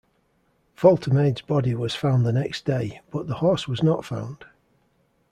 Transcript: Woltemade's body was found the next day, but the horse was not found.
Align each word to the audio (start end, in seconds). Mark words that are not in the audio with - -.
Woltemade's 0.77 1.43
body 1.43 1.75
was 1.75 1.93
found 1.93 2.25
the 2.25 2.33
next 2.33 2.65
day, 2.65 3.01
but 3.11 3.27
the 3.27 3.35
horse 3.35 3.67
was 3.67 3.83
not 3.83 4.03
found. 4.03 4.45